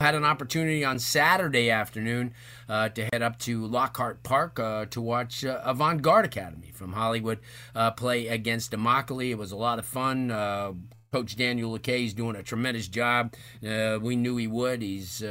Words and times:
Had 0.00 0.14
an 0.14 0.24
opportunity 0.24 0.82
on 0.82 0.98
Saturday 0.98 1.70
afternoon 1.70 2.32
uh, 2.70 2.88
to 2.88 3.06
head 3.12 3.20
up 3.20 3.38
to 3.40 3.66
Lockhart 3.66 4.22
Park 4.22 4.58
uh, 4.58 4.86
to 4.86 5.00
watch 5.02 5.44
uh, 5.44 5.60
Avant 5.62 6.00
Garde 6.00 6.24
Academy 6.24 6.70
from 6.72 6.94
Hollywood 6.94 7.38
uh, 7.74 7.90
play 7.90 8.26
against 8.28 8.72
Immokalee. 8.72 9.28
It 9.28 9.34
was 9.34 9.52
a 9.52 9.56
lot 9.56 9.78
of 9.78 9.84
fun. 9.84 10.30
Uh, 10.30 10.72
Coach 11.12 11.36
Daniel 11.36 11.78
LeCay 11.78 12.06
is 12.06 12.14
doing 12.14 12.34
a 12.34 12.42
tremendous 12.42 12.88
job. 12.88 13.34
Uh, 13.62 13.98
we 14.00 14.16
knew 14.16 14.38
he 14.38 14.46
would. 14.46 14.80
He's 14.80 15.22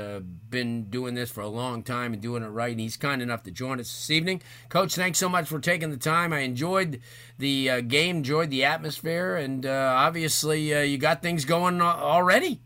been 0.51 0.83
doing 0.91 1.15
this 1.15 1.31
for 1.31 1.41
a 1.41 1.47
long 1.47 1.81
time 1.81 2.13
and 2.13 2.21
doing 2.21 2.43
it 2.43 2.49
right, 2.49 2.69
and 2.69 2.79
he's 2.79 2.95
kind 2.95 3.23
enough 3.23 3.41
to 3.43 3.51
join 3.51 3.79
us 3.79 3.87
this 3.87 4.11
evening. 4.11 4.39
Coach, 4.67 4.93
thanks 4.93 5.17
so 5.17 5.29
much 5.29 5.47
for 5.47 5.59
taking 5.59 5.89
the 5.89 5.97
time. 5.97 6.31
I 6.31 6.41
enjoyed 6.41 7.01
the 7.39 7.81
game, 7.81 8.17
enjoyed 8.17 8.51
the 8.51 8.65
atmosphere, 8.65 9.35
and 9.35 9.65
obviously 9.65 10.87
you 10.87 10.99
got 10.99 11.23
things 11.23 11.43
going 11.43 11.81
already. 11.81 12.61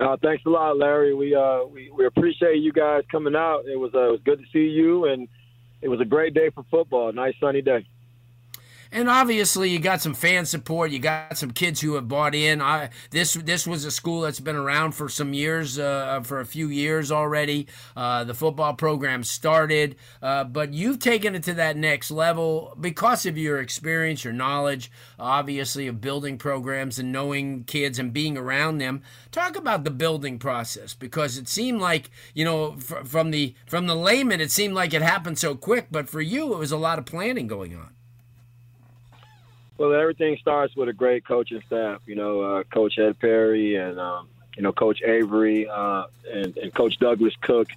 Uh, 0.00 0.16
thanks 0.22 0.44
a 0.46 0.48
lot, 0.48 0.76
Larry. 0.76 1.12
We, 1.14 1.34
uh, 1.34 1.64
we 1.64 1.90
we 1.90 2.06
appreciate 2.06 2.58
you 2.58 2.72
guys 2.72 3.02
coming 3.10 3.34
out. 3.34 3.64
It 3.66 3.76
was 3.76 3.90
uh, 3.94 4.08
it 4.08 4.10
was 4.12 4.20
good 4.24 4.38
to 4.38 4.44
see 4.52 4.70
you, 4.70 5.06
and 5.06 5.26
it 5.82 5.88
was 5.88 6.00
a 6.00 6.04
great 6.04 6.34
day 6.34 6.50
for 6.54 6.64
football. 6.70 7.12
Nice 7.12 7.34
sunny 7.40 7.62
day. 7.62 7.84
And 8.90 9.08
obviously, 9.10 9.68
you 9.68 9.78
got 9.78 10.00
some 10.00 10.14
fan 10.14 10.46
support. 10.46 10.90
You 10.90 10.98
got 10.98 11.36
some 11.36 11.50
kids 11.50 11.80
who 11.80 11.94
have 11.94 12.08
bought 12.08 12.34
in. 12.34 12.62
I, 12.62 12.88
this 13.10 13.34
this 13.34 13.66
was 13.66 13.84
a 13.84 13.90
school 13.90 14.22
that's 14.22 14.40
been 14.40 14.56
around 14.56 14.92
for 14.92 15.10
some 15.10 15.34
years, 15.34 15.78
uh, 15.78 16.20
for 16.24 16.40
a 16.40 16.46
few 16.46 16.68
years 16.68 17.12
already. 17.12 17.66
Uh, 17.94 18.24
the 18.24 18.32
football 18.32 18.72
program 18.74 19.24
started, 19.24 19.96
uh, 20.22 20.44
but 20.44 20.72
you've 20.72 20.98
taken 20.98 21.34
it 21.34 21.42
to 21.44 21.54
that 21.54 21.76
next 21.76 22.10
level 22.10 22.74
because 22.80 23.26
of 23.26 23.36
your 23.36 23.60
experience, 23.60 24.24
your 24.24 24.32
knowledge, 24.32 24.90
obviously 25.18 25.86
of 25.86 26.00
building 26.00 26.38
programs 26.38 26.98
and 26.98 27.12
knowing 27.12 27.64
kids 27.64 27.98
and 27.98 28.12
being 28.14 28.38
around 28.38 28.78
them. 28.78 29.02
Talk 29.30 29.56
about 29.56 29.84
the 29.84 29.90
building 29.90 30.38
process 30.38 30.94
because 30.94 31.36
it 31.36 31.48
seemed 31.48 31.80
like 31.80 32.10
you 32.32 32.44
know 32.44 32.76
fr- 32.76 33.04
from 33.04 33.32
the 33.32 33.54
from 33.66 33.86
the 33.86 33.96
layman, 33.96 34.40
it 34.40 34.50
seemed 34.50 34.74
like 34.74 34.94
it 34.94 35.02
happened 35.02 35.38
so 35.38 35.54
quick, 35.54 35.88
but 35.90 36.08
for 36.08 36.22
you, 36.22 36.54
it 36.54 36.58
was 36.58 36.72
a 36.72 36.78
lot 36.78 36.98
of 36.98 37.04
planning 37.04 37.46
going 37.46 37.76
on. 37.76 37.97
Well, 39.78 39.94
everything 39.94 40.36
starts 40.40 40.74
with 40.74 40.88
a 40.88 40.92
great 40.92 41.24
coaching 41.24 41.62
staff. 41.66 42.02
You 42.06 42.16
know, 42.16 42.40
uh, 42.40 42.64
Coach 42.64 42.98
Ed 42.98 43.18
Perry 43.20 43.76
and 43.76 43.98
um, 43.98 44.28
you 44.56 44.62
know 44.62 44.72
Coach 44.72 45.00
Avery 45.02 45.68
uh, 45.68 46.04
and, 46.30 46.56
and 46.58 46.74
Coach 46.74 46.98
Douglas 46.98 47.34
Cook 47.40 47.68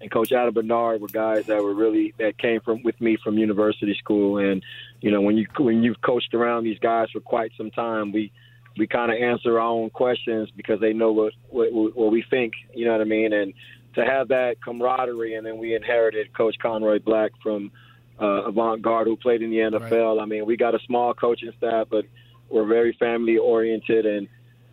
and 0.00 0.10
Coach 0.10 0.32
Adam 0.32 0.54
Bernard 0.54 1.00
were 1.00 1.08
guys 1.08 1.46
that 1.46 1.62
were 1.62 1.74
really 1.74 2.12
that 2.18 2.38
came 2.38 2.60
from 2.60 2.82
with 2.82 3.00
me 3.00 3.16
from 3.16 3.38
university 3.38 3.94
school. 3.94 4.38
And 4.38 4.64
you 5.00 5.10
know, 5.10 5.20
when 5.20 5.36
you 5.36 5.46
when 5.58 5.82
you've 5.82 6.00
coached 6.00 6.34
around 6.34 6.64
these 6.64 6.78
guys 6.78 7.10
for 7.12 7.20
quite 7.20 7.52
some 7.56 7.70
time, 7.70 8.12
we 8.12 8.32
we 8.76 8.86
kind 8.86 9.10
of 9.10 9.18
answer 9.18 9.58
our 9.58 9.66
own 9.66 9.90
questions 9.90 10.50
because 10.50 10.80
they 10.80 10.92
know 10.92 11.12
what, 11.12 11.32
what 11.50 11.72
what 11.72 12.10
we 12.10 12.22
think. 12.22 12.54
You 12.74 12.86
know 12.86 12.92
what 12.92 13.00
I 13.00 13.04
mean? 13.04 13.32
And 13.32 13.54
to 13.94 14.04
have 14.04 14.28
that 14.28 14.60
camaraderie, 14.60 15.34
and 15.34 15.46
then 15.46 15.58
we 15.58 15.74
inherited 15.74 16.32
Coach 16.32 16.56
Conroy 16.58 16.98
Black 16.98 17.32
from 17.42 17.72
uh, 18.20 18.44
Avant 18.46 18.82
Garde 18.82 19.06
who 19.06 19.16
played 19.16 19.42
in 19.42 19.50
the 19.50 19.58
NFL. 19.58 20.16
Right. 20.16 20.22
I 20.22 20.26
mean, 20.26 20.46
we 20.46 20.56
got 20.56 20.74
a 20.74 20.78
small 20.86 21.14
coaching 21.14 21.52
staff, 21.58 21.88
but 21.90 22.04
we're 22.50 22.66
very 22.66 22.96
family 22.98 23.38
oriented. 23.38 24.06
And 24.06 24.28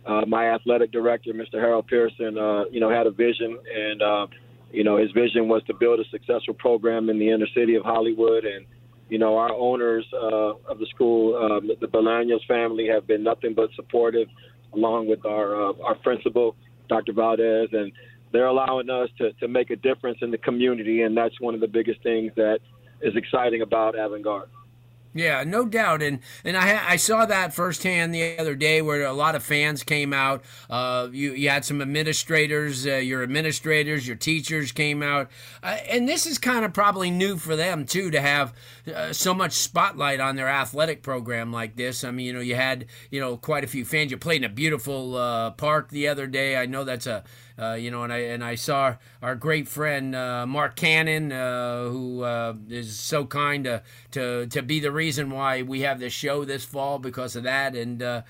uh, 0.06 0.24
my 0.26 0.50
athletic 0.50 0.92
director, 0.92 1.32
Mr. 1.32 1.54
Harold 1.54 1.86
Pearson, 1.86 2.38
uh, 2.38 2.64
you 2.70 2.80
know, 2.80 2.90
had 2.90 3.06
a 3.06 3.10
vision, 3.10 3.58
and 3.74 4.02
uh, 4.02 4.26
you 4.72 4.84
know, 4.84 4.96
his 4.96 5.10
vision 5.12 5.48
was 5.48 5.62
to 5.64 5.74
build 5.74 6.00
a 6.00 6.04
successful 6.10 6.54
program 6.54 7.08
in 7.08 7.18
the 7.18 7.30
inner 7.30 7.46
city 7.54 7.74
of 7.74 7.84
Hollywood. 7.84 8.44
And 8.44 8.66
you 9.08 9.18
know, 9.18 9.36
our 9.36 9.52
owners 9.52 10.04
uh, 10.12 10.54
of 10.68 10.78
the 10.78 10.86
school, 10.94 11.36
uh, 11.36 11.60
the 11.80 11.86
Bolaños 11.86 12.44
family, 12.46 12.88
have 12.88 13.06
been 13.06 13.22
nothing 13.22 13.54
but 13.54 13.70
supportive, 13.74 14.28
along 14.74 15.08
with 15.08 15.24
our 15.24 15.70
uh, 15.70 15.72
our 15.84 15.94
principal, 15.96 16.56
Dr. 16.88 17.12
Valdez, 17.12 17.68
and 17.72 17.92
they're 18.32 18.46
allowing 18.46 18.90
us 18.90 19.08
to, 19.18 19.32
to 19.34 19.48
make 19.48 19.70
a 19.70 19.76
difference 19.76 20.18
in 20.22 20.30
the 20.30 20.38
community, 20.38 21.02
and 21.02 21.16
that's 21.16 21.40
one 21.40 21.54
of 21.54 21.60
the 21.60 21.68
biggest 21.68 22.02
things 22.02 22.32
that 22.36 22.58
is 23.00 23.16
exciting 23.16 23.62
about 23.62 23.98
Avant 23.98 24.22
Garde. 24.22 24.48
Yeah, 25.16 25.44
no 25.44 25.64
doubt, 25.64 26.02
and 26.02 26.20
and 26.44 26.58
I 26.58 26.90
I 26.90 26.96
saw 26.96 27.24
that 27.24 27.54
firsthand 27.54 28.14
the 28.14 28.38
other 28.38 28.54
day 28.54 28.82
where 28.82 29.02
a 29.06 29.14
lot 29.14 29.34
of 29.34 29.42
fans 29.42 29.82
came 29.82 30.12
out. 30.12 30.44
Uh, 30.68 31.08
you 31.10 31.32
you 31.32 31.48
had 31.48 31.64
some 31.64 31.80
administrators, 31.80 32.86
uh, 32.86 32.96
your 32.96 33.22
administrators, 33.22 34.06
your 34.06 34.16
teachers 34.16 34.72
came 34.72 35.02
out, 35.02 35.30
uh, 35.62 35.78
and 35.88 36.06
this 36.06 36.26
is 36.26 36.36
kind 36.36 36.66
of 36.66 36.74
probably 36.74 37.10
new 37.10 37.38
for 37.38 37.56
them 37.56 37.86
too 37.86 38.10
to 38.10 38.20
have 38.20 38.52
uh, 38.94 39.10
so 39.10 39.32
much 39.32 39.52
spotlight 39.52 40.20
on 40.20 40.36
their 40.36 40.48
athletic 40.48 41.02
program 41.02 41.50
like 41.50 41.76
this. 41.76 42.04
I 42.04 42.10
mean, 42.10 42.26
you 42.26 42.32
know, 42.34 42.40
you 42.40 42.56
had 42.56 42.84
you 43.10 43.18
know 43.18 43.38
quite 43.38 43.64
a 43.64 43.68
few 43.68 43.86
fans. 43.86 44.10
You 44.10 44.18
played 44.18 44.44
in 44.44 44.50
a 44.50 44.54
beautiful 44.54 45.16
uh, 45.16 45.52
park 45.52 45.88
the 45.88 46.08
other 46.08 46.26
day. 46.26 46.58
I 46.58 46.66
know 46.66 46.84
that's 46.84 47.06
a 47.06 47.24
uh, 47.58 47.72
you 47.72 47.90
know, 47.90 48.02
and 48.02 48.12
I 48.12 48.18
and 48.18 48.44
I 48.44 48.54
saw 48.54 48.96
our 49.22 49.34
great 49.34 49.68
friend 49.68 50.14
uh, 50.14 50.46
Mark 50.46 50.76
Cannon, 50.76 51.32
uh, 51.32 51.88
who 51.88 52.22
uh, 52.22 52.54
is 52.68 52.98
so 52.98 53.24
kind 53.24 53.64
to, 53.64 53.82
to 54.12 54.46
to 54.46 54.62
be 54.62 54.80
the 54.80 54.92
reason 54.92 55.30
why 55.30 55.62
we 55.62 55.80
have 55.80 55.98
this 55.98 56.12
show 56.12 56.44
this 56.44 56.64
fall 56.64 56.98
because 56.98 57.34
of 57.36 57.44
that. 57.44 57.74
And 57.74 58.02
uh, 58.02 58.22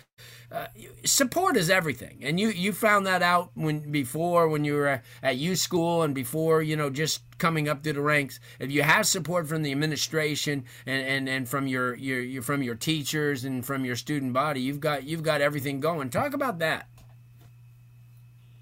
uh, 0.52 0.66
support 1.04 1.56
is 1.56 1.68
everything, 1.68 2.20
and 2.22 2.38
you 2.38 2.48
you 2.50 2.72
found 2.72 3.06
that 3.06 3.22
out 3.22 3.50
when 3.54 3.90
before 3.90 4.48
when 4.48 4.64
you 4.64 4.74
were 4.74 5.02
at 5.22 5.36
U 5.36 5.56
school 5.56 6.02
and 6.02 6.14
before 6.14 6.62
you 6.62 6.76
know 6.76 6.88
just 6.88 7.22
coming 7.38 7.68
up 7.68 7.82
through 7.82 7.94
the 7.94 8.02
ranks. 8.02 8.38
If 8.60 8.70
you 8.70 8.82
have 8.82 9.06
support 9.06 9.48
from 9.48 9.62
the 9.62 9.72
administration 9.72 10.64
and, 10.86 11.06
and, 11.06 11.28
and 11.28 11.48
from 11.48 11.66
your, 11.66 11.94
your, 11.96 12.20
your 12.20 12.42
from 12.42 12.62
your 12.62 12.74
teachers 12.74 13.44
and 13.44 13.64
from 13.64 13.84
your 13.84 13.96
student 13.96 14.32
body, 14.32 14.60
you've 14.60 14.80
got 14.80 15.04
you've 15.04 15.22
got 15.22 15.40
everything 15.40 15.80
going. 15.80 16.10
Talk 16.10 16.32
about 16.32 16.60
that. 16.60 16.88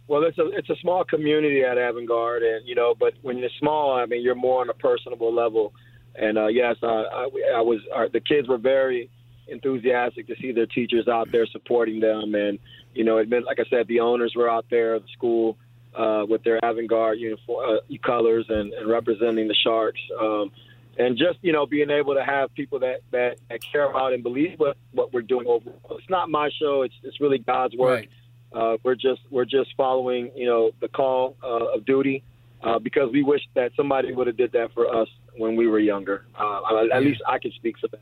Well, 0.06 0.24
it's 0.24 0.38
a 0.38 0.48
it's 0.50 0.68
a 0.68 0.76
small 0.76 1.04
community 1.04 1.62
at 1.62 1.78
Avant 1.78 2.06
Garde, 2.06 2.42
and 2.42 2.68
you 2.68 2.74
know, 2.74 2.94
but 2.98 3.14
when 3.22 3.38
you're 3.38 3.48
small, 3.58 3.94
I 3.94 4.04
mean, 4.04 4.22
you're 4.22 4.34
more 4.34 4.60
on 4.60 4.68
a 4.68 4.74
personable 4.74 5.32
level. 5.32 5.72
And 6.14 6.36
uh, 6.36 6.48
yes, 6.48 6.76
uh, 6.82 6.86
I, 6.86 7.28
I 7.56 7.60
was. 7.60 7.80
Uh, 7.94 8.06
the 8.12 8.20
kids 8.20 8.46
were 8.46 8.58
very 8.58 9.10
enthusiastic 9.48 10.26
to 10.26 10.34
see 10.40 10.52
their 10.52 10.66
teachers 10.66 11.08
out 11.08 11.32
there 11.32 11.46
supporting 11.46 12.00
them, 12.00 12.34
and 12.34 12.58
you 12.92 13.02
know, 13.02 13.16
it 13.16 13.28
meant, 13.28 13.46
like 13.46 13.58
I 13.60 13.64
said, 13.70 13.88
the 13.88 14.00
owners 14.00 14.34
were 14.36 14.48
out 14.48 14.66
there, 14.70 14.98
the 14.98 15.08
school 15.14 15.56
uh, 15.96 16.24
with 16.28 16.44
their 16.44 16.60
Avant 16.62 16.88
Garde 16.88 17.18
uniform 17.18 17.78
uh, 17.78 17.96
colors 18.06 18.44
and, 18.48 18.72
and 18.74 18.88
representing 18.88 19.48
the 19.48 19.54
Sharks. 19.54 20.00
Um, 20.20 20.52
and 20.96 21.16
just 21.16 21.38
you 21.40 21.52
know 21.52 21.66
being 21.66 21.90
able 21.90 22.14
to 22.14 22.22
have 22.22 22.54
people 22.54 22.78
that, 22.80 23.00
that, 23.10 23.38
that 23.48 23.60
care 23.72 23.88
about 23.88 24.12
and 24.12 24.22
believe 24.22 24.60
what, 24.60 24.76
what 24.92 25.12
we're 25.12 25.22
doing 25.22 25.46
overall. 25.46 25.98
It's 25.98 26.10
not 26.10 26.30
my 26.30 26.50
show. 26.60 26.82
It's 26.82 26.94
it's 27.02 27.20
really 27.22 27.38
God's 27.38 27.74
work. 27.74 28.00
Right 28.00 28.10
Uh, 28.54 28.76
we're 28.84 28.94
just 28.94 29.20
we're 29.30 29.44
just 29.44 29.70
following, 29.76 30.30
you 30.36 30.46
know, 30.46 30.70
the 30.80 30.88
call 30.88 31.36
uh, 31.42 31.74
of 31.74 31.84
duty 31.84 32.22
uh, 32.62 32.78
because 32.78 33.10
we 33.12 33.22
wish 33.22 33.42
that 33.54 33.72
somebody 33.76 34.12
would 34.12 34.26
have 34.26 34.36
did 34.36 34.52
that 34.52 34.72
for 34.72 34.86
us 34.94 35.08
when 35.36 35.56
we 35.56 35.66
were 35.66 35.80
younger. 35.80 36.24
Uh, 36.38 36.86
at 36.92 37.02
least 37.02 37.20
I 37.26 37.38
can 37.38 37.52
speak 37.52 37.76
for 37.78 37.88
that. 37.88 38.00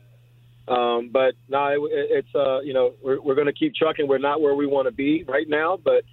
Um, 0.71 1.09
but 1.11 1.33
no, 1.49 1.67
it, 1.85 1.89
it's 1.91 2.35
uh, 2.35 2.61
you 2.61 2.73
know 2.73 2.93
we're 3.03 3.19
we're 3.19 3.35
going 3.35 3.47
to 3.47 3.53
keep 3.53 3.75
trucking. 3.75 4.07
We're 4.07 4.19
not 4.19 4.41
where 4.41 4.55
we 4.55 4.65
want 4.65 4.87
to 4.87 4.91
be 4.91 5.23
right 5.27 5.47
now, 5.49 5.77
but 5.83 6.03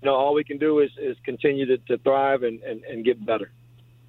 you 0.00 0.06
know 0.06 0.14
all 0.14 0.34
we 0.34 0.44
can 0.44 0.58
do 0.58 0.78
is 0.80 0.90
is 0.98 1.16
continue 1.24 1.66
to, 1.66 1.78
to 1.78 1.98
thrive 1.98 2.42
and, 2.42 2.62
and, 2.62 2.82
and 2.84 3.04
get 3.04 3.24
better. 3.24 3.50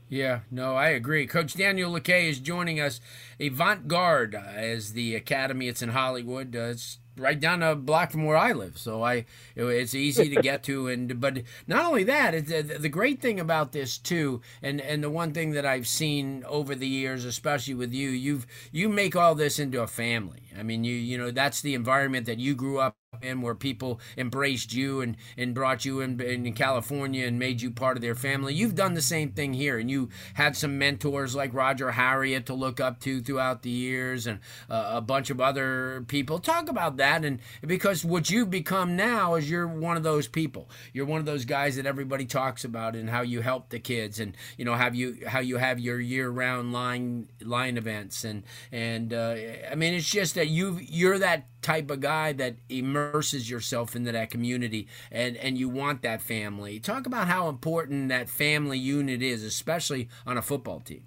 Yeah, 0.08 0.42
no, 0.52 0.76
I 0.76 0.90
agree. 0.90 1.26
Coach 1.26 1.56
Daniel 1.56 1.92
Lakay 1.92 2.30
is 2.30 2.40
joining 2.40 2.80
us. 2.80 3.00
Avant 3.40 3.88
Garde 3.88 4.36
as 4.36 4.94
the 4.94 5.16
academy. 5.16 5.68
It's 5.68 5.82
in 5.82 5.90
Hollywood. 5.90 6.56
Uh, 6.56 6.72
it's 6.72 7.00
right 7.22 7.40
down 7.40 7.64
a 7.64 7.76
block 7.76 8.12
from 8.12 8.26
where 8.26 8.38
I 8.38 8.52
live, 8.52 8.78
so 8.78 9.04
I 9.04 9.26
it's 9.56 9.96
easy 9.96 10.34
to 10.34 10.42
get 10.42 10.64
to. 10.64 10.88
And 10.88 11.20
but 11.20 11.44
not 11.68 11.86
only 11.86 12.04
that, 12.06 12.48
the 12.48 12.90
great 12.90 13.22
thing 13.22 13.40
about 13.40 13.72
this 13.72 13.98
too, 13.98 14.42
and 14.62 14.82
and 14.82 15.04
the 15.04 15.10
one 15.10 15.34
thing 15.34 15.52
that 15.52 15.66
I've 15.66 15.88
seen 15.88 16.44
over 16.48 16.76
the 16.76 16.88
years, 16.88 17.26
especially 17.26 17.76
with 17.76 17.94
you, 17.94 18.10
you've 18.10 18.48
you 18.72 18.90
make 18.90 19.16
all 19.16 19.36
this 19.36 19.60
into 19.60 19.82
a 19.82 19.88
family. 19.88 20.50
I 20.58 20.64
mean, 20.64 20.84
you 20.84 20.96
you 20.96 21.18
know 21.18 21.32
that's 21.32 21.62
the 21.62 21.74
environment 21.76 22.26
that 22.26 22.40
you 22.40 22.56
grew 22.56 22.80
up 22.80 22.96
in 23.22 23.42
where 23.42 23.56
people 23.56 24.00
embraced 24.18 24.74
you 24.74 25.02
and, 25.02 25.18
and 25.38 25.54
brought 25.54 25.86
you 25.86 26.02
in, 26.02 26.20
in 26.22 26.54
California 26.54 27.26
and 27.26 27.40
made 27.40 27.62
you 27.62 27.72
part 27.72 27.98
of 27.98 28.02
their 28.02 28.16
family. 28.16 28.54
You've 28.54 28.76
done 28.76 28.94
the 28.94 29.02
same 29.02 29.32
thing 29.32 29.54
here, 29.54 29.78
and 29.78 29.90
you 29.90 30.10
had 30.34 30.56
some 30.56 30.78
mentors 30.78 31.36
like 31.36 31.54
Roger 31.54 31.92
Harriott 31.92 32.46
to 32.48 32.54
look 32.54 32.80
up 32.80 33.00
to 33.02 33.22
throughout 33.22 33.64
the 33.64 33.70
years 33.70 34.28
and 34.28 34.40
uh, 34.70 34.92
a 34.94 35.02
bunch 35.02 35.30
of 35.30 35.40
other 35.40 36.04
people. 36.08 36.40
Talk 36.40 36.70
about 36.70 36.98
that, 36.98 37.26
and 37.26 37.40
because 37.66 38.04
what 38.06 38.30
you've 38.30 38.50
become 38.50 38.96
now 38.96 39.36
is 39.36 39.50
you're 39.50 39.68
one 39.68 39.98
of 39.98 40.04
those 40.04 40.28
people. 40.28 40.70
You're 40.94 41.06
one 41.06 41.20
of 41.20 41.26
those 41.26 41.46
guys 41.46 41.76
that 41.76 41.86
everybody 41.86 42.26
talks 42.26 42.64
about 42.64 42.96
and 42.96 43.10
how 43.10 43.22
you 43.22 43.42
help 43.42 43.70
the 43.70 43.80
kids 43.80 44.20
and 44.20 44.36
you 44.58 44.66
know 44.66 44.76
have 44.76 44.96
you 44.96 45.18
how 45.28 45.40
you 45.40 45.58
have 45.58 45.80
your 45.80 46.00
year-round 46.00 46.74
line 46.74 47.28
line 47.42 47.78
events 47.78 48.24
and 48.24 48.44
and 48.72 49.14
uh, 49.14 49.36
I 49.70 49.76
mean 49.76 49.94
it's 49.94 50.10
just 50.10 50.36
that 50.36 50.48
you 50.48 50.80
you're 50.82 51.20
that 51.20 51.61
type 51.62 51.90
of 51.92 52.00
guy 52.00 52.34
that 52.34 52.56
immerses 52.70 53.50
yourself 53.50 53.96
into 53.96 54.12
that 54.12 54.30
community 54.30 54.88
and 55.12 55.38
and 55.38 55.58
you 55.58 55.70
want 55.70 56.02
that 56.02 56.22
family. 56.22 56.80
Talk 56.80 57.06
about 57.06 57.28
how 57.28 57.50
important 57.50 58.10
that 58.10 58.30
family 58.30 58.78
unit 58.78 59.22
is 59.22 59.44
especially 59.44 60.10
on 60.26 60.38
a 60.38 60.42
football 60.42 60.80
team. 60.80 61.04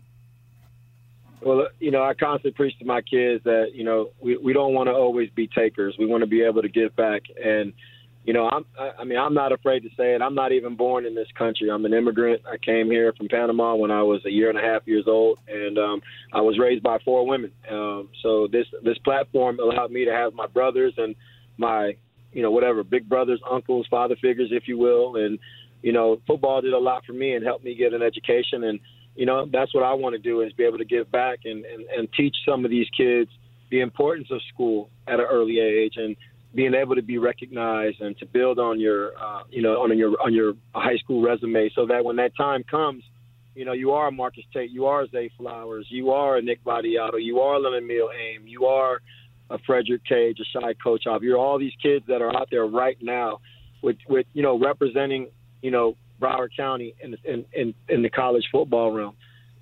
Well 1.40 1.68
you 1.78 1.90
know 1.90 2.02
i 2.02 2.14
constantly 2.14 2.52
preach 2.52 2.78
to 2.78 2.84
my 2.84 3.02
kids 3.02 3.44
that 3.44 3.72
you 3.74 3.84
know 3.84 4.10
we, 4.20 4.36
we 4.36 4.52
don't 4.52 4.74
want 4.74 4.88
to 4.88 4.92
always 4.92 5.30
be 5.30 5.46
takers. 5.46 5.96
We 5.98 6.06
want 6.06 6.22
to 6.22 6.26
be 6.26 6.42
able 6.42 6.62
to 6.62 6.68
give 6.68 6.94
back. 6.96 7.22
And 7.42 7.72
you 8.24 8.32
know, 8.32 8.48
I'm, 8.48 8.64
I 8.98 9.04
mean, 9.04 9.18
I'm 9.18 9.34
not 9.34 9.52
afraid 9.52 9.80
to 9.80 9.90
say 9.90 10.14
it. 10.14 10.22
I'm 10.22 10.34
not 10.34 10.52
even 10.52 10.76
born 10.76 11.04
in 11.04 11.14
this 11.14 11.28
country. 11.36 11.70
I'm 11.70 11.84
an 11.84 11.92
immigrant. 11.92 12.40
I 12.50 12.56
came 12.56 12.90
here 12.90 13.12
from 13.16 13.28
Panama 13.28 13.74
when 13.74 13.90
I 13.90 14.02
was 14.02 14.22
a 14.24 14.30
year 14.30 14.48
and 14.48 14.58
a 14.58 14.62
half 14.62 14.82
years 14.86 15.04
old, 15.06 15.38
and 15.46 15.78
um, 15.78 16.00
I 16.32 16.40
was 16.40 16.58
raised 16.58 16.82
by 16.82 16.98
four 17.04 17.26
women. 17.26 17.52
Um, 17.70 18.08
so 18.22 18.48
this 18.50 18.66
this 18.82 18.96
platform 18.98 19.58
allowed 19.60 19.90
me 19.90 20.06
to 20.06 20.10
have 20.10 20.32
my 20.32 20.46
brothers 20.46 20.94
and 20.96 21.14
my, 21.58 21.96
you 22.32 22.42
know, 22.42 22.50
whatever 22.50 22.82
big 22.82 23.10
brothers, 23.10 23.40
uncles, 23.50 23.86
father 23.90 24.16
figures, 24.22 24.48
if 24.52 24.68
you 24.68 24.78
will, 24.78 25.16
and 25.16 25.38
you 25.82 25.92
know, 25.92 26.18
football 26.26 26.62
did 26.62 26.72
a 26.72 26.78
lot 26.78 27.04
for 27.04 27.12
me 27.12 27.34
and 27.34 27.44
helped 27.44 27.62
me 27.62 27.74
get 27.74 27.92
an 27.92 28.00
education. 28.00 28.64
And 28.64 28.80
you 29.16 29.26
know, 29.26 29.46
that's 29.52 29.74
what 29.74 29.84
I 29.84 29.92
want 29.92 30.14
to 30.14 30.18
do 30.18 30.40
is 30.40 30.52
be 30.54 30.64
able 30.64 30.78
to 30.78 30.84
give 30.86 31.12
back 31.12 31.40
and, 31.44 31.64
and, 31.66 31.84
and 31.94 32.08
teach 32.16 32.34
some 32.48 32.64
of 32.64 32.70
these 32.70 32.86
kids 32.96 33.30
the 33.70 33.80
importance 33.80 34.28
of 34.30 34.40
school 34.52 34.88
at 35.06 35.20
an 35.20 35.26
early 35.30 35.58
age 35.60 35.94
and 35.96 36.16
being 36.54 36.74
able 36.74 36.94
to 36.94 37.02
be 37.02 37.18
recognized 37.18 38.00
and 38.00 38.16
to 38.18 38.26
build 38.26 38.58
on 38.58 38.78
your, 38.78 39.16
uh, 39.18 39.42
you 39.50 39.60
know, 39.60 39.82
on 39.82 39.96
your 39.98 40.10
on 40.22 40.32
your 40.32 40.54
high 40.74 40.96
school 40.96 41.22
resume, 41.22 41.70
so 41.74 41.86
that 41.86 42.04
when 42.04 42.16
that 42.16 42.36
time 42.36 42.62
comes, 42.64 43.02
you 43.54 43.64
know, 43.64 43.72
you 43.72 43.92
are 43.92 44.10
Marcus 44.10 44.44
Tate, 44.52 44.70
you 44.70 44.86
are 44.86 45.06
Zay 45.08 45.30
Flowers, 45.36 45.86
you 45.88 46.10
are 46.10 46.40
Nick 46.40 46.62
Vattiato, 46.64 47.22
you 47.22 47.40
are 47.40 47.58
Leonard 47.58 47.84
Aim, 47.84 48.46
you 48.46 48.66
are 48.66 49.00
a 49.50 49.58
Frederick 49.66 50.04
Cage, 50.04 50.38
a 50.40 50.44
Shy 50.44 50.74
Coach 50.74 51.06
Off. 51.06 51.22
You're 51.22 51.38
all 51.38 51.58
these 51.58 51.74
kids 51.82 52.04
that 52.08 52.22
are 52.22 52.34
out 52.34 52.48
there 52.50 52.66
right 52.66 52.96
now, 53.00 53.40
with 53.82 53.96
with 54.08 54.26
you 54.32 54.42
know 54.42 54.58
representing 54.58 55.28
you 55.60 55.70
know 55.72 55.96
Broward 56.20 56.50
County 56.56 56.94
in 57.02 57.16
in 57.24 57.44
in, 57.52 57.74
in 57.88 58.02
the 58.02 58.10
college 58.10 58.44
football 58.52 58.92
realm. 58.92 59.16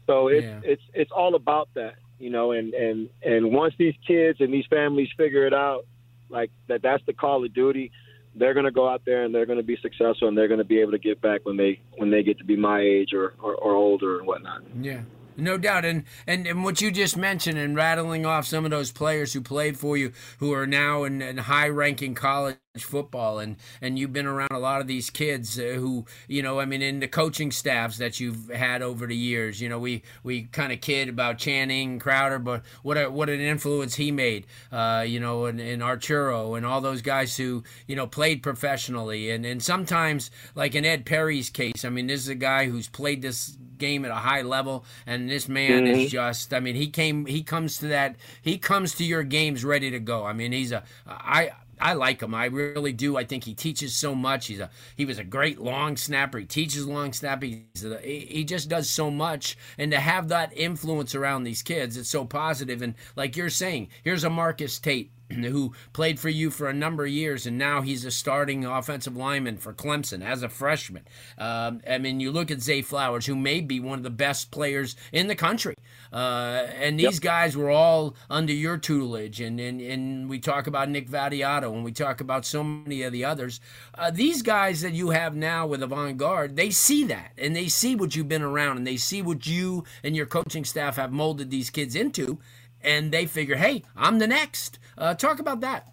So 0.07 0.29
it's 0.29 0.45
yeah. 0.45 0.61
it's 0.63 0.83
it's 0.93 1.11
all 1.11 1.35
about 1.37 1.71
that, 1.75 1.95
you 2.19 2.29
know, 2.29 2.53
and 2.53 2.75
and 2.75 3.09
and 3.23 3.53
once 3.53 3.75
these 3.79 3.95
kids 4.07 4.41
and 4.41 4.53
these 4.53 4.67
families 4.69 5.09
figure 5.17 5.47
it 5.47 5.55
out 5.55 5.87
like 6.33 6.51
that 6.69 6.83
that's 6.83 7.05
the 7.07 7.13
call 7.13 7.45
of 7.45 7.53
duty 7.55 7.91
they're 8.35 8.55
going 8.55 8.65
to 8.65 8.73
go 8.73 8.89
out 8.89 9.03
there 9.05 9.25
and 9.25 9.35
they're 9.35 9.47
going 9.47 9.59
to 9.59 9.65
be 9.65 9.77
successful 9.83 10.27
and 10.27 10.37
they're 10.37 10.49
going 10.49 10.59
to 10.59 10.65
be 10.65 10.81
able 10.81 10.93
to 10.93 10.99
get 10.99 11.21
back 11.21 11.41
when 11.45 11.57
they 11.57 11.81
when 11.99 12.11
they 12.11 12.23
get 12.23 12.39
to 12.39 12.45
be 12.45 12.57
my 12.57 12.81
age 12.81 13.13
or, 13.13 13.35
or, 13.43 13.55
or 13.57 13.75
older 13.75 14.19
and 14.19 14.27
whatnot 14.27 14.63
yeah 14.81 15.03
no 15.37 15.57
doubt. 15.59 15.85
And, 15.85 16.05
and 16.27 16.47
and 16.47 16.65
what 16.65 16.81
you 16.81 16.91
just 16.91 17.17
mentioned 17.17 17.59
and 17.59 17.75
rattling 17.77 18.27
off 18.27 18.47
some 18.47 18.65
of 18.65 18.71
those 18.71 18.93
players 18.93 19.33
who 19.33 19.41
played 19.41 19.79
for 19.79 19.97
you 19.97 20.13
who 20.39 20.53
are 20.53 20.67
now 20.67 21.05
in, 21.05 21.23
in 21.23 21.39
high 21.39 21.69
ranking 21.69 22.15
college 22.15 22.57
football 22.81 23.39
and 23.39 23.57
and 23.83 23.99
you've 23.99 24.15
been 24.15 24.25
around 24.25 24.51
a 24.51 24.59
lot 24.59 24.81
of 24.81 24.87
these 24.87 25.11
kids 25.11 25.59
uh, 25.59 25.75
who 25.77 26.07
you 26.27 26.43
know 26.43 26.59
I 26.59 26.65
mean 26.65 26.81
in 26.81 27.01
the 27.01 27.09
coaching 27.09 27.51
staffs 27.51 27.99
that 27.99 28.19
you've 28.19 28.49
had 28.49 28.81
over 28.81 29.07
the 29.07 29.15
years 29.15 29.61
you 29.61 29.69
know 29.69 29.79
we 29.79 30.03
we 30.23 30.45
kind 30.45 30.73
of 30.73 30.81
kid 30.81 31.11
about 31.11 31.37
Channing 31.37 31.99
Crowder 31.99 32.39
but 32.39 32.63
what 32.83 32.97
a, 32.97 33.11
what 33.11 33.29
an 33.29 33.41
influence 33.41 33.97
he 33.97 34.11
made 34.11 34.47
uh, 34.73 35.05
you 35.07 35.21
know 35.21 35.45
and, 35.45 35.61
and 35.61 35.83
Arturo 35.83 36.55
and 36.55 36.65
all 36.65 36.81
those 36.81 37.03
guys 37.03 37.37
who 37.37 37.63
you 37.87 37.95
know 37.95 38.07
played 38.07 38.43
professionally 38.43 39.31
and 39.31 39.45
and 39.45 39.63
sometimes 39.63 40.31
like 40.55 40.75
in 40.75 40.87
Ed 40.87 41.05
Perry's 41.05 41.51
case 41.51 41.85
I 41.85 41.91
mean 41.91 42.07
this 42.07 42.21
is 42.21 42.29
a 42.29 42.35
guy 42.35 42.71
who's 42.71 42.89
played 42.89 43.21
this 43.21 43.55
game 43.77 44.07
at 44.07 44.11
a 44.11 44.15
high 44.15 44.43
level 44.43 44.87
and 45.07 45.29
this 45.29 45.47
man 45.47 45.85
mm-hmm. 45.85 46.01
is 46.01 46.11
just 46.11 46.55
I 46.55 46.61
mean 46.61 46.77
he 46.77 46.87
came 46.87 47.27
he 47.27 47.43
comes 47.43 47.77
to 47.79 47.89
that 47.89 48.17
he 48.41 48.57
comes 48.57 48.95
to 48.95 49.05
your 49.05 49.25
games 49.25 49.63
ready 49.63 49.91
to 49.91 50.01
go 50.01 50.25
I 50.25 50.33
mean 50.33 50.53
he's 50.53 50.73
a 50.73 50.85
I 51.07 51.51
I 51.83 51.95
like 51.95 52.23
him. 52.23 52.33
I 52.33 52.45
really 52.47 52.93
do. 52.93 53.17
I 53.17 53.25
think 53.25 53.43
he 53.43 53.55
teaches 53.55 53.97
so 53.97 54.15
much. 54.15 54.47
He's 54.47 54.61
a 54.61 54.71
he 54.97 55.05
was 55.05 55.19
a 55.19 55.25
great 55.25 55.61
long 55.61 55.97
snapper. 55.97 56.39
He 56.39 56.47
teaches 56.47 56.87
long 56.87 57.13
snapping. 57.13 57.67
A, 57.85 57.99
he 58.01 58.45
just 58.45 58.69
does 58.69 58.89
so 58.89 59.11
much, 59.11 59.59
and 59.77 59.91
to 59.91 59.99
have 59.99 60.29
that 60.29 60.57
influence 60.57 61.17
around 61.17 61.43
these 61.43 61.63
kids, 61.63 61.97
it's 61.97 62.09
so 62.09 62.25
positive. 62.25 62.83
And 62.83 62.95
like 63.17 63.37
you're 63.37 63.51
saying, 63.51 63.89
here's 64.05 64.23
a 64.23 64.31
Marcus 64.31 64.79
Tate 64.79 65.11
who 65.51 65.73
played 65.93 66.19
for 66.19 66.29
you 66.29 66.51
for 66.51 66.69
a 66.69 66.75
number 66.75 67.05
of 67.05 67.11
years, 67.11 67.47
and 67.47 67.59
now 67.59 67.83
he's 67.83 68.05
a 68.05 68.11
starting 68.11 68.65
offensive 68.65 69.17
lineman 69.17 69.57
for 69.57 69.73
Clemson 69.73 70.25
as 70.25 70.43
a 70.43 70.49
freshman. 70.49 71.05
Um, 71.39 71.81
I 71.89 71.99
mean, 71.99 72.21
you 72.21 72.31
look 72.31 72.51
at 72.51 72.61
Zay 72.61 72.83
Flowers, 72.83 73.27
who 73.27 73.37
may 73.37 73.61
be 73.61 73.81
one 73.81 73.99
of 73.99 74.03
the 74.03 74.11
best 74.11 74.51
players 74.51 74.97
in 75.13 75.29
the 75.29 75.35
country. 75.35 75.75
Uh, 76.13 76.67
and 76.79 76.99
these 76.99 77.15
yep. 77.15 77.23
guys 77.23 77.57
were 77.57 77.71
all 77.71 78.15
under 78.29 78.53
your 78.53 78.77
tutelage. 78.77 79.41
And, 79.41 79.59
and, 79.59 79.81
and 79.81 80.29
we 80.29 80.39
talk 80.39 80.67
about 80.67 80.91
Nick 80.91 81.09
Vattiato, 81.09 81.73
and 81.73 81.85
we 81.85 81.93
talk 81.93 82.21
about 82.21 82.45
so 82.45 82.63
many 82.63 83.03
of 83.03 83.13
the 83.13 83.25
others. 83.25 83.61
Uh, 83.95 84.11
these 84.11 84.43
guys 84.43 84.83
that 84.83 84.93
you 84.93 85.11
have 85.11 85.35
now 85.35 85.67
with 85.67 85.83
Avant 85.83 86.19
Garde, 86.19 86.57
they 86.57 86.71
see 86.71 87.05
that, 87.05 87.33
and 87.39 87.57
they 87.57 87.69
see 87.69 87.95
what 87.95 88.15
you've 88.15 88.29
been 88.29 88.43
around, 88.43 88.77
and 88.77 88.87
they 88.87 88.97
see 88.97 89.23
what 89.23 89.47
you 89.47 89.85
and 90.03 90.15
your 90.15 90.27
coaching 90.27 90.65
staff 90.65 90.97
have 90.97 91.13
molded 91.13 91.51
these 91.51 91.71
kids 91.71 91.95
into 91.95 92.39
and 92.83 93.13
they 93.13 93.27
figure, 93.27 93.57
hey, 93.57 93.83
I'm 93.97 94.19
the 94.19 94.27
next. 94.27 94.79
Uh, 94.97 95.15
talk 95.15 95.39
about 95.39 95.61
that. 95.61 95.93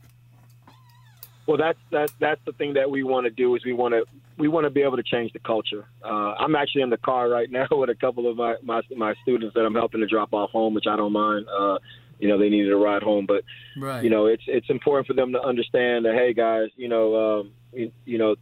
Well, 1.47 1.57
that's 1.57 1.79
that's 1.91 2.13
that's 2.19 2.41
the 2.45 2.51
thing 2.53 2.73
that 2.75 2.91
we 2.91 3.03
want 3.03 3.25
to 3.25 3.31
do 3.31 3.55
is 3.55 3.65
we 3.65 3.73
want 3.73 3.93
to 3.93 4.05
we 4.37 4.47
want 4.47 4.65
to 4.65 4.69
be 4.69 4.81
able 4.81 4.97
to 4.97 5.03
change 5.03 5.33
the 5.33 5.39
culture. 5.39 5.85
Uh, 6.03 6.35
I'm 6.37 6.55
actually 6.55 6.83
in 6.83 6.89
the 6.89 6.97
car 6.97 7.27
right 7.27 7.49
now 7.51 7.67
with 7.71 7.89
a 7.89 7.95
couple 7.95 8.29
of 8.29 8.37
my, 8.37 8.55
my 8.63 8.81
my 8.95 9.15
students 9.23 9.55
that 9.55 9.65
I'm 9.65 9.73
helping 9.73 10.01
to 10.01 10.07
drop 10.07 10.33
off 10.33 10.51
home, 10.51 10.73
which 10.73 10.85
I 10.87 10.95
don't 10.95 11.11
mind. 11.11 11.47
Uh, 11.49 11.79
you 12.19 12.27
know, 12.27 12.37
they 12.37 12.49
needed 12.49 12.71
a 12.71 12.75
ride 12.75 13.01
home, 13.01 13.25
but 13.25 13.43
right. 13.77 14.03
you 14.03 14.09
know, 14.09 14.25
it's 14.25 14.43
it's 14.47 14.69
important 14.69 15.07
for 15.07 15.13
them 15.13 15.31
to 15.31 15.41
understand 15.41 16.05
that 16.05 16.13
hey, 16.13 16.33
guys, 16.33 16.69
you 16.75 16.87
know, 16.87 17.39
um, 17.39 17.51
you, 17.73 17.91
you 18.05 18.17
know, 18.17 18.35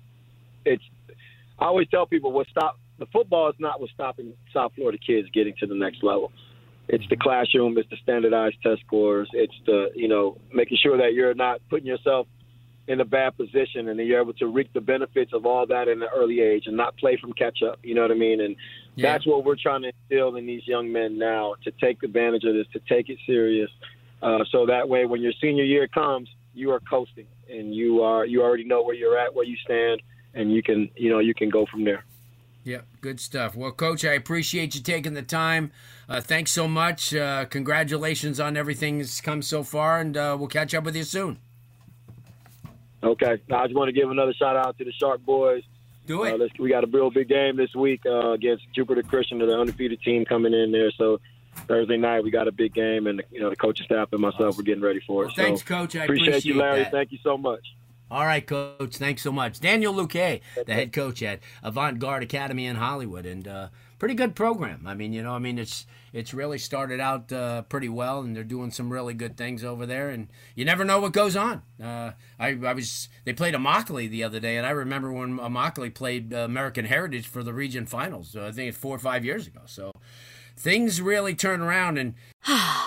it's. 0.65 0.83
I 1.59 1.65
always 1.65 1.87
tell 1.89 2.05
people 2.05 2.31
what 2.31 2.47
stop 2.47 2.77
the 2.99 3.05
football 3.07 3.49
is 3.49 3.55
not 3.59 3.79
what's 3.79 3.93
stopping 3.93 4.33
South 4.53 4.73
Florida 4.75 4.97
kids 4.97 5.27
getting 5.33 5.53
to 5.59 5.67
the 5.67 5.75
next 5.75 6.03
level. 6.03 6.31
It's 6.87 7.07
the 7.09 7.17
classroom. 7.17 7.77
It's 7.77 7.89
the 7.89 7.97
standardized 8.01 8.57
test 8.63 8.81
scores. 8.85 9.29
It's 9.33 9.53
the 9.65 9.89
you 9.95 10.07
know 10.07 10.37
making 10.53 10.77
sure 10.81 10.97
that 10.97 11.13
you're 11.13 11.33
not 11.33 11.61
putting 11.69 11.87
yourself 11.87 12.27
in 12.87 13.01
a 13.01 13.05
bad 13.05 13.35
position 13.35 13.89
and 13.89 13.99
then 13.99 14.07
you're 14.07 14.21
able 14.21 14.33
to 14.33 14.47
reap 14.47 14.71
the 14.73 14.79
benefits 14.79 15.33
of 15.33 15.45
all 15.45 15.65
that 15.67 15.89
in 15.89 16.01
an 16.01 16.07
early 16.15 16.39
age 16.39 16.67
and 16.67 16.77
not 16.77 16.95
play 16.95 17.17
from 17.17 17.33
catch 17.33 17.61
up. 17.61 17.79
You 17.83 17.93
know 17.95 18.01
what 18.01 18.11
I 18.11 18.15
mean? 18.15 18.39
And 18.39 18.55
yeah. 18.95 19.11
that's 19.11 19.27
what 19.27 19.43
we're 19.43 19.57
trying 19.61 19.81
to 19.81 19.89
instill 19.89 20.37
in 20.37 20.45
these 20.45 20.65
young 20.65 20.89
men 20.89 21.17
now 21.17 21.55
to 21.65 21.71
take 21.71 22.01
advantage 22.03 22.45
of 22.45 22.53
this, 22.53 22.65
to 22.71 22.79
take 22.87 23.09
it 23.09 23.17
serious, 23.25 23.69
uh, 24.21 24.39
so 24.51 24.65
that 24.65 24.89
way 24.89 25.05
when 25.05 25.21
your 25.21 25.33
senior 25.41 25.63
year 25.63 25.87
comes, 25.87 26.29
you 26.53 26.71
are 26.71 26.79
coasting 26.79 27.27
and 27.49 27.73
you 27.73 28.01
are 28.01 28.25
you 28.25 28.41
already 28.41 28.63
know 28.63 28.81
where 28.81 28.95
you're 28.95 29.17
at, 29.17 29.33
where 29.33 29.45
you 29.45 29.55
stand, 29.57 30.01
and 30.33 30.51
you 30.51 30.63
can 30.63 30.89
you 30.95 31.09
know 31.09 31.19
you 31.19 31.33
can 31.33 31.49
go 31.49 31.65
from 31.65 31.83
there. 31.83 32.03
Yep, 32.67 32.85
good 32.99 33.21
stuff. 33.21 33.55
Well, 33.55 33.71
Coach, 33.71 34.03
I 34.03 34.11
appreciate 34.11 34.75
you 34.75 34.81
taking 34.81 35.13
the 35.13 35.21
time. 35.21 35.71
Uh, 36.09 36.19
thanks 36.19 36.51
so 36.51 36.67
much. 36.67 37.15
Uh, 37.15 37.45
congratulations 37.45 38.41
on 38.41 38.57
everything 38.57 38.97
that's 38.97 39.21
come 39.21 39.41
so 39.41 39.63
far, 39.63 40.01
and 40.01 40.17
uh, 40.17 40.35
we'll 40.37 40.49
catch 40.49 40.75
up 40.75 40.83
with 40.83 40.93
you 40.93 41.05
soon. 41.05 41.39
Okay. 43.01 43.41
Now, 43.47 43.63
I 43.63 43.67
just 43.67 43.77
want 43.77 43.87
to 43.87 43.93
give 43.93 44.11
another 44.11 44.33
shout 44.33 44.57
out 44.57 44.77
to 44.79 44.83
the 44.83 44.91
Sharp 44.91 45.25
Boys. 45.25 45.63
Do 46.07 46.25
it. 46.25 46.33
Uh, 46.33 46.37
let's, 46.39 46.59
we 46.59 46.67
got 46.67 46.83
a 46.83 46.87
real 46.87 47.09
big 47.09 47.29
game 47.29 47.55
this 47.55 47.73
week 47.73 48.01
uh, 48.05 48.31
against 48.31 48.65
Jupiter 48.75 49.01
Christian, 49.01 49.39
the 49.39 49.57
undefeated 49.57 50.01
team 50.01 50.25
coming 50.25 50.53
in 50.53 50.73
there. 50.73 50.91
So 50.91 51.21
Thursday 51.69 51.95
night 51.95 52.25
we 52.25 52.31
got 52.31 52.49
a 52.49 52.51
big 52.51 52.73
game, 52.73 53.07
and 53.07 53.23
you 53.31 53.39
know 53.39 53.49
the 53.49 53.55
coaching 53.55 53.85
staff 53.85 54.09
and 54.11 54.19
myself 54.19 54.57
we're 54.57 54.63
getting 54.63 54.83
ready 54.83 54.99
for 55.07 55.23
it. 55.23 55.27
Well, 55.27 55.35
thanks, 55.37 55.63
Coach. 55.63 55.95
I 55.95 56.03
appreciate, 56.03 56.27
appreciate 56.27 56.53
you, 56.53 56.59
Larry. 56.59 56.83
that. 56.83 56.91
Thank 56.91 57.13
you 57.13 57.19
so 57.23 57.37
much. 57.37 57.65
All 58.09 58.25
right, 58.25 58.45
Coach. 58.45 58.95
Thanks 58.95 59.21
so 59.21 59.33
much. 59.33 59.59
Daniel 59.59 59.93
Luque, 59.93 60.39
the 60.65 60.73
head 60.73 60.93
coach 60.93 61.21
at 61.21 61.39
Avant 61.61 61.99
Garde 61.99 62.23
Academy 62.23 62.65
in 62.65 62.77
Hollywood, 62.77 63.25
and 63.25 63.45
uh, 63.45 63.67
pretty 63.99 64.15
good 64.15 64.33
program. 64.33 64.87
I 64.87 64.93
mean, 64.93 65.11
you 65.11 65.21
know, 65.21 65.33
I 65.33 65.39
mean, 65.39 65.59
it's 65.59 65.85
it's 66.13 66.33
really 66.33 66.57
started 66.57 67.01
out 67.01 67.31
uh, 67.33 67.63
pretty 67.63 67.89
well, 67.89 68.21
and 68.21 68.33
they're 68.33 68.45
doing 68.45 68.71
some 68.71 68.93
really 68.93 69.13
good 69.13 69.35
things 69.35 69.63
over 69.65 69.85
there. 69.85 70.09
And 70.09 70.29
you 70.55 70.63
never 70.63 70.85
know 70.85 71.01
what 71.01 71.11
goes 71.11 71.35
on. 71.35 71.63
Uh, 71.83 72.11
I, 72.39 72.57
I 72.63 72.73
was 72.73 73.09
they 73.25 73.33
played 73.33 73.53
Immokalee 73.53 74.09
the 74.09 74.23
other 74.23 74.39
day, 74.39 74.55
and 74.55 74.65
I 74.65 74.71
remember 74.71 75.11
when 75.11 75.37
Immokalee 75.37 75.93
played 75.93 76.33
uh, 76.33 76.37
American 76.37 76.85
Heritage 76.85 77.27
for 77.27 77.43
the 77.43 77.53
region 77.53 77.85
finals. 77.85 78.37
I 78.37 78.51
think 78.51 78.69
it's 78.69 78.77
four 78.77 78.95
or 78.95 78.99
five 78.99 79.25
years 79.25 79.47
ago. 79.47 79.61
So 79.65 79.91
things 80.55 81.01
really 81.01 81.35
turn 81.35 81.59
around, 81.59 81.97
and 81.97 82.13